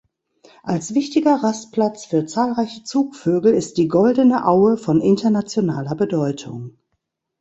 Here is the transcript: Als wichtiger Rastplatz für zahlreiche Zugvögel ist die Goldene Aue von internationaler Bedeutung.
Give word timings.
Als 0.63 0.95
wichtiger 0.95 1.43
Rastplatz 1.43 2.05
für 2.05 2.25
zahlreiche 2.25 2.83
Zugvögel 2.83 3.53
ist 3.53 3.77
die 3.77 3.87
Goldene 3.87 4.47
Aue 4.47 4.77
von 4.77 4.99
internationaler 4.99 5.93
Bedeutung. 5.93 6.75